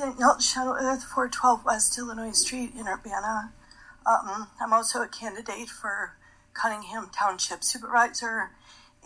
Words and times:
Danielle 0.00 0.38
Chenoweth, 0.38 1.02
412 1.02 1.62
West 1.62 1.98
Illinois 1.98 2.32
Street 2.32 2.72
in 2.74 2.88
Urbana. 2.88 3.52
Um, 4.06 4.48
I'm 4.58 4.72
also 4.72 5.02
a 5.02 5.08
candidate 5.08 5.68
for 5.68 6.16
Cunningham 6.54 7.10
Township 7.14 7.62
Supervisor, 7.62 8.50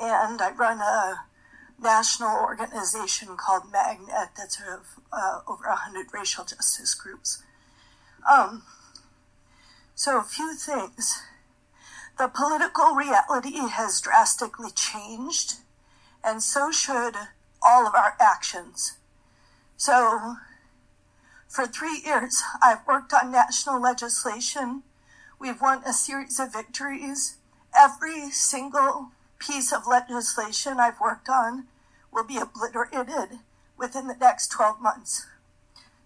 and 0.00 0.40
I 0.40 0.52
run 0.52 0.78
a 0.78 1.24
national 1.82 2.36
organization 2.36 3.36
called 3.36 3.72
Magnet 3.72 4.30
that's 4.36 4.60
of 4.60 5.00
uh, 5.12 5.40
over 5.48 5.66
100 5.66 6.14
racial 6.14 6.44
justice 6.44 6.94
groups. 6.94 7.42
Um, 8.32 8.62
so, 9.96 10.20
a 10.20 10.22
few 10.22 10.54
things. 10.54 11.20
The 12.18 12.28
political 12.28 12.94
reality 12.94 13.58
has 13.68 14.00
drastically 14.00 14.70
changed, 14.70 15.54
and 16.22 16.40
so 16.40 16.70
should 16.70 17.16
all 17.60 17.84
of 17.84 17.96
our 17.96 18.14
actions. 18.20 18.96
So, 19.76 20.36
for 21.54 21.66
three 21.66 22.02
years, 22.04 22.42
I've 22.60 22.84
worked 22.84 23.12
on 23.12 23.30
national 23.30 23.80
legislation. 23.80 24.82
We've 25.38 25.60
won 25.60 25.82
a 25.86 25.92
series 25.92 26.40
of 26.40 26.52
victories. 26.52 27.36
Every 27.78 28.30
single 28.30 29.12
piece 29.38 29.72
of 29.72 29.86
legislation 29.86 30.80
I've 30.80 31.00
worked 31.00 31.28
on 31.28 31.68
will 32.12 32.24
be 32.24 32.38
obliterated 32.38 33.38
within 33.78 34.08
the 34.08 34.16
next 34.16 34.48
12 34.48 34.80
months. 34.80 35.26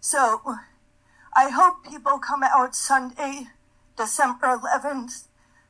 So, 0.00 0.56
I 1.34 1.48
hope 1.48 1.90
people 1.90 2.18
come 2.18 2.42
out 2.42 2.76
Sunday, 2.76 3.48
December 3.96 4.48
11th, 4.48 5.24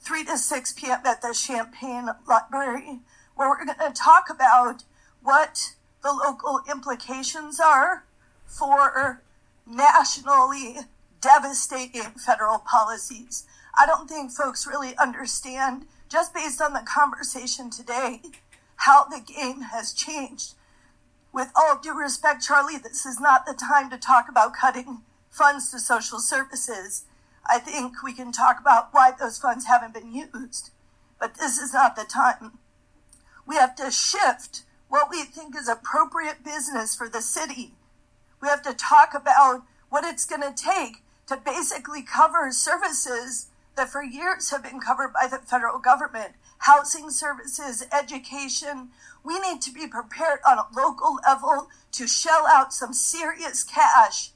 3 0.00 0.24
to 0.24 0.38
6 0.38 0.72
p.m. 0.74 1.00
at 1.04 1.20
the 1.20 1.34
Champaign 1.34 2.10
Library, 2.28 3.00
where 3.34 3.48
we're 3.48 3.64
going 3.64 3.76
to 3.76 3.92
talk 3.92 4.30
about 4.30 4.84
what 5.20 5.74
the 6.04 6.12
local 6.12 6.60
implications 6.70 7.58
are 7.58 8.04
for 8.46 9.22
nationally 9.66 10.76
devastating 11.20 12.12
federal 12.24 12.58
policies. 12.58 13.46
I 13.76 13.86
don't 13.86 14.08
think 14.08 14.30
folks 14.30 14.66
really 14.66 14.96
understand, 14.96 15.86
just 16.08 16.34
based 16.34 16.60
on 16.60 16.72
the 16.72 16.86
conversation 16.86 17.70
today, 17.70 18.20
how 18.76 19.04
the 19.04 19.20
game 19.20 19.62
has 19.72 19.92
changed. 19.92 20.54
With 21.32 21.50
all 21.56 21.80
due 21.82 21.98
respect, 21.98 22.44
Charlie, 22.44 22.78
this 22.78 23.04
is 23.04 23.18
not 23.18 23.46
the 23.46 23.54
time 23.54 23.90
to 23.90 23.98
talk 23.98 24.28
about 24.28 24.54
cutting 24.54 24.98
funds 25.30 25.70
to 25.70 25.80
social 25.80 26.20
services. 26.20 27.04
I 27.48 27.58
think 27.58 28.02
we 28.02 28.12
can 28.12 28.30
talk 28.30 28.60
about 28.60 28.88
why 28.92 29.12
those 29.18 29.38
funds 29.38 29.66
haven't 29.66 29.94
been 29.94 30.14
used, 30.14 30.70
but 31.18 31.34
this 31.34 31.58
is 31.58 31.72
not 31.72 31.96
the 31.96 32.04
time. 32.04 32.58
We 33.46 33.56
have 33.56 33.74
to 33.76 33.90
shift 33.90 34.62
what 34.88 35.10
we 35.10 35.24
think 35.24 35.56
is 35.56 35.68
appropriate 35.68 36.44
business 36.44 36.94
for 36.94 37.08
the 37.08 37.20
city. 37.20 37.74
We 38.40 38.48
have 38.48 38.62
to 38.62 38.74
talk 38.74 39.14
about 39.14 39.62
what 39.88 40.04
it's 40.04 40.26
going 40.26 40.42
to 40.42 40.54
take 40.54 41.02
to 41.28 41.36
basically 41.36 42.02
cover 42.02 42.50
services 42.50 43.46
that 43.76 43.88
for 43.88 44.02
years 44.02 44.50
have 44.50 44.62
been 44.62 44.80
covered 44.80 45.12
by 45.12 45.26
the 45.26 45.38
federal 45.38 45.78
government 45.78 46.32
housing 46.58 47.10
services, 47.10 47.86
education. 47.92 48.88
We 49.22 49.38
need 49.40 49.60
to 49.62 49.72
be 49.72 49.86
prepared 49.86 50.40
on 50.46 50.58
a 50.58 50.66
local 50.74 51.18
level 51.26 51.68
to 51.92 52.06
shell 52.06 52.46
out 52.48 52.72
some 52.72 52.94
serious 52.94 53.62
cash. 53.62 54.30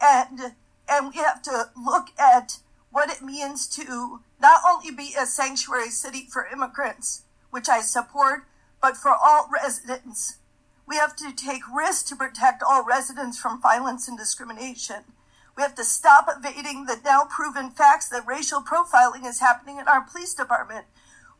And, 0.00 0.54
and 0.88 1.08
we 1.08 1.16
have 1.16 1.42
to 1.42 1.70
look 1.76 2.08
at 2.18 2.58
what 2.90 3.10
it 3.10 3.22
means 3.22 3.66
to 3.68 4.20
not 4.40 4.60
only 4.68 4.90
be 4.90 5.14
a 5.18 5.26
sanctuary 5.26 5.90
city 5.90 6.26
for 6.30 6.46
immigrants, 6.46 7.22
which 7.50 7.68
I 7.68 7.80
support, 7.80 8.44
but 8.80 8.96
for 8.96 9.12
all 9.12 9.48
residents. 9.52 10.38
We 10.90 10.96
have 10.96 11.14
to 11.16 11.30
take 11.32 11.62
risks 11.72 12.02
to 12.08 12.16
protect 12.16 12.64
all 12.64 12.84
residents 12.84 13.38
from 13.38 13.62
violence 13.62 14.08
and 14.08 14.18
discrimination. 14.18 15.04
We 15.56 15.62
have 15.62 15.76
to 15.76 15.84
stop 15.84 16.26
evading 16.28 16.86
the 16.86 16.98
now 17.04 17.28
proven 17.30 17.70
facts 17.70 18.08
that 18.08 18.26
racial 18.26 18.60
profiling 18.60 19.24
is 19.24 19.38
happening 19.38 19.78
in 19.78 19.86
our 19.86 20.00
police 20.00 20.34
department. 20.34 20.86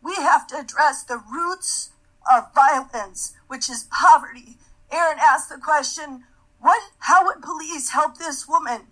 We 0.00 0.14
have 0.14 0.46
to 0.48 0.60
address 0.60 1.02
the 1.02 1.18
roots 1.18 1.90
of 2.32 2.54
violence, 2.54 3.32
which 3.48 3.68
is 3.68 3.88
poverty. 3.90 4.56
Aaron 4.92 5.18
asked 5.20 5.48
the 5.48 5.58
question, 5.58 6.22
what, 6.60 6.80
how 7.00 7.26
would 7.26 7.42
police 7.42 7.90
help 7.90 8.18
this 8.18 8.46
woman? 8.46 8.82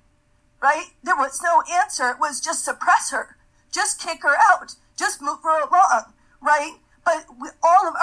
Right? 0.61 0.87
There 1.05 1.15
was 1.15 1.41
no 1.41 1.62
answer. 1.72 2.11
It 2.11 2.19
was 2.19 2.41
just 2.41 2.65
suppress 2.65 3.12
her. 3.12 3.37
Just 3.71 4.03
kick 4.03 4.25
her 4.25 4.34
out. 4.50 4.75
Just 4.99 5.22
move 5.22 5.38
her 5.44 5.69
along. 5.69 6.15
Right? 6.43 6.78
But 7.05 7.27
we, 7.41 7.49
all 7.62 7.87
of 7.87 7.94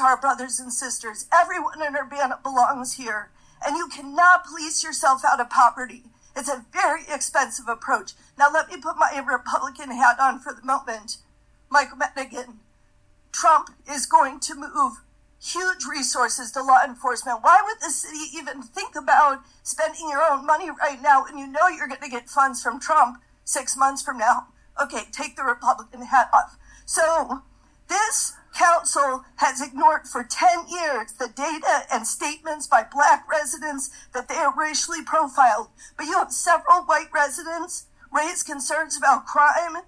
our 0.00 0.20
brothers 0.20 0.58
and 0.58 0.72
sisters. 0.72 1.26
Everyone 1.32 1.82
in 1.82 1.96
Urbana 1.96 2.38
belongs 2.42 2.94
here. 2.94 3.30
And 3.64 3.76
you 3.76 3.88
cannot 3.88 4.44
police 4.44 4.84
yourself 4.84 5.22
out 5.24 5.40
of 5.40 5.50
poverty. 5.50 6.04
It's 6.36 6.48
a 6.48 6.66
very 6.72 7.02
expensive 7.08 7.68
approach. 7.68 8.12
Now, 8.38 8.50
let 8.52 8.68
me 8.68 8.76
put 8.76 8.96
my 8.98 9.18
Republican 9.26 9.90
hat 9.90 10.18
on 10.20 10.38
for 10.40 10.52
the 10.52 10.66
moment. 10.66 11.18
Michael 11.70 11.96
Madigan, 11.96 12.60
Trump 13.32 13.70
is 13.90 14.06
going 14.06 14.40
to 14.40 14.54
move 14.54 15.02
huge 15.40 15.84
resources 15.90 16.50
to 16.52 16.62
law 16.62 16.78
enforcement. 16.84 17.38
Why 17.42 17.60
would 17.64 17.80
the 17.80 17.90
city 17.90 18.24
even 18.34 18.62
think 18.62 18.94
about 18.96 19.42
spending 19.62 20.08
your 20.10 20.22
own 20.22 20.46
money 20.46 20.68
right 20.70 21.00
now 21.00 21.24
when 21.24 21.38
you 21.38 21.46
know 21.46 21.68
you're 21.68 21.88
going 21.88 22.00
to 22.02 22.08
get 22.08 22.28
funds 22.28 22.62
from 22.62 22.80
Trump 22.80 23.22
six 23.44 23.76
months 23.76 24.02
from 24.02 24.18
now? 24.18 24.48
Okay, 24.80 25.04
take 25.12 25.36
the 25.36 25.44
Republican 25.44 26.02
hat 26.02 26.28
off. 26.32 26.58
So, 26.84 27.42
council 28.66 29.24
has 29.36 29.60
ignored 29.60 30.06
for 30.06 30.24
10 30.24 30.66
years 30.68 31.12
the 31.12 31.28
data 31.28 31.86
and 31.92 32.06
statements 32.06 32.66
by 32.66 32.82
black 32.82 33.24
residents 33.30 33.90
that 34.12 34.28
they 34.28 34.34
are 34.34 34.54
racially 34.56 35.02
profiled. 35.04 35.68
But 35.96 36.06
you 36.06 36.14
have 36.14 36.32
several 36.32 36.82
white 36.82 37.12
residents 37.14 37.86
raise 38.12 38.42
concerns 38.42 38.96
about 38.96 39.26
crime, 39.26 39.82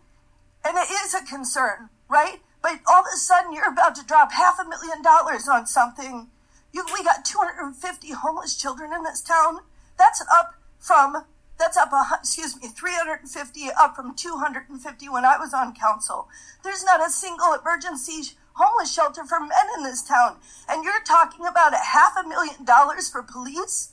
and 0.65 0.77
it 0.77 0.91
is 0.91 1.15
a 1.15 1.25
concern, 1.25 1.91
right? 2.09 2.41
But 2.62 2.81
all 2.88 3.00
of 3.00 3.06
a 3.12 3.17
sudden 3.17 3.53
you're 3.53 3.72
about 3.72 3.94
to 3.97 4.06
drop 4.06 4.33
half 4.33 4.59
a 4.61 4.69
million 4.69 5.03
dollars 5.03 5.49
on 5.49 5.67
something. 5.67 6.28
You, 6.72 6.84
we 6.93 7.03
got 7.03 7.25
250 7.25 8.12
homeless 8.12 8.56
children 8.56 8.93
in 8.93 9.03
this 9.03 9.21
town. 9.21 9.61
That's 9.97 10.22
up 10.33 10.55
from 10.78 11.25
that's 11.59 11.77
up, 11.77 11.93
a, 11.93 12.05
excuse 12.15 12.55
me, 12.62 12.69
350 12.69 13.61
up 13.78 13.97
from 13.97 14.15
250 14.15 15.09
when 15.09 15.25
I 15.25 15.37
was 15.38 15.53
on 15.53 15.75
council. 15.75 16.28
There's 16.62 16.84
not 16.84 17.05
a 17.05 17.11
single 17.11 17.53
emergency 17.55 18.37
homeless 18.59 18.93
shelter 18.93 19.25
for 19.25 19.41
men 19.41 19.67
in 19.77 19.85
this 19.85 20.03
town. 20.03 20.37
And 20.69 20.85
you're 20.85 21.03
talking 21.07 21.47
about 21.47 21.73
a 21.73 21.79
half 21.79 22.13
a 22.19 22.27
million 22.27 22.65
dollars 22.65 23.09
for 23.09 23.23
police? 23.23 23.93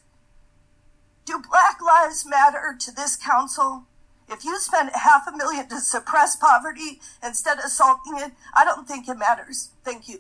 Do 1.26 1.42
Black 1.50 1.82
Lives 1.82 2.26
Matter 2.26 2.76
to 2.80 2.92
this 2.92 3.16
council? 3.16 3.86
If 4.28 4.44
you 4.44 4.60
spend 4.60 4.90
half 4.94 5.28
a 5.28 5.38
million 5.38 5.70
to 5.70 5.80
suppress 5.80 6.36
poverty 6.36 7.00
instead 7.24 7.60
of 7.60 7.70
solving 7.70 8.18
it, 8.18 8.32
I 8.56 8.66
don't 8.66 8.88
think 8.88 9.08
it 9.08 9.18
matters. 9.18 9.70
Thank 9.84 10.10
you. 10.10 10.20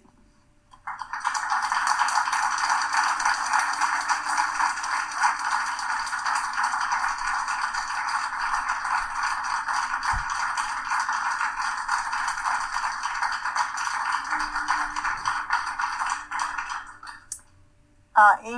Uh, 18.17 18.37
Amy 18.45 18.53